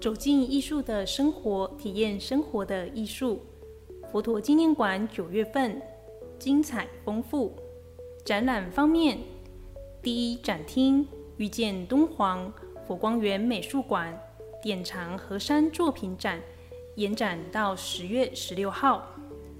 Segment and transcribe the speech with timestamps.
[0.00, 3.40] 走进艺术的生活，体验生活的艺术。
[4.12, 5.80] 佛陀纪念馆九月份
[6.38, 7.56] 精彩丰富。
[8.24, 9.18] 展览方面，
[10.02, 11.06] 第一展厅
[11.38, 12.52] 遇见敦煌
[12.86, 14.16] 佛光园美术馆
[14.62, 16.40] 典藏河山作品展，
[16.96, 19.06] 延展到十月十六号。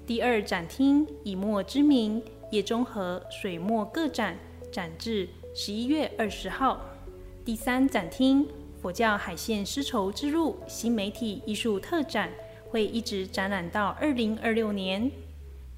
[0.06, 2.22] 第二展厅以墨之名
[2.52, 4.38] 叶中和水墨个展，
[4.70, 6.80] 展至十一月二十号。
[7.44, 8.46] 第三展厅
[8.86, 12.30] 佛教海线丝绸之路新媒体艺术特展
[12.70, 15.10] 会一直展览到二零二六年。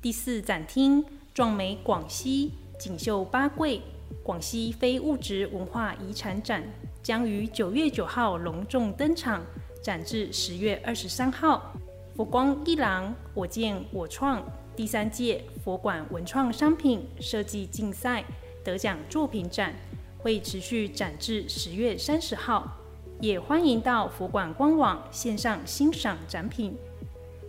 [0.02, 3.80] 第四展厅壮美广西锦绣八桂
[4.22, 6.62] 广西非物质文化遗产展
[7.02, 9.42] 将于九月九号隆重登场，
[9.82, 11.72] 展至十月二十三号。
[12.14, 14.44] 佛光一廊我见我创
[14.76, 18.22] 第三届佛馆文创商品设计竞赛
[18.62, 19.74] 得奖作品展
[20.18, 22.76] 会持续展至十月三十号，
[23.20, 26.76] 也欢迎到佛馆官网线上欣赏展品。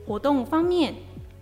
[0.06, 0.96] 活动方面，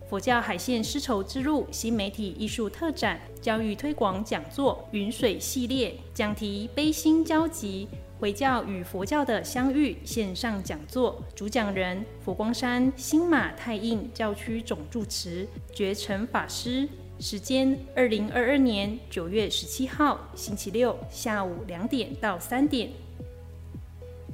[0.09, 7.87] 佛教海线丝绸之路新媒体艺术特展、教育推广讲座、云水系列讲题悲心交集。
[8.19, 16.89] 回教与佛教的相遇线上讲座，主讲人佛光山新马太印教区总住持觉诚法师。
[17.19, 22.89] 时间：二零二二年九月十七号星期六下午两点到三点。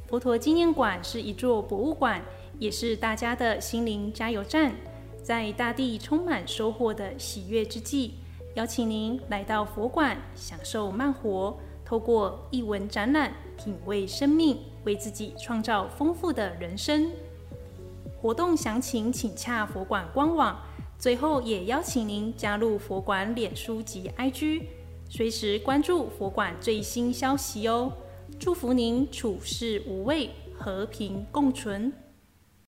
[0.08, 2.22] 佛陀纪念馆是一座博物馆，
[2.60, 4.74] 也是大家的心灵加油站。
[5.24, 8.16] 在大地充满收获的喜悦之际，
[8.56, 11.58] 邀请您来到佛馆，享受慢活。
[11.86, 17.12] 透过译文展览，品味生命，为自己创造丰富的人生。
[18.22, 20.60] 活动详情请洽佛馆官网。
[20.98, 24.64] 最后，也邀请您加入佛馆脸书及 IG，
[25.10, 27.92] 随时关注佛馆最新消息哦。
[28.40, 31.94] 祝福您处事无畏，和平共存。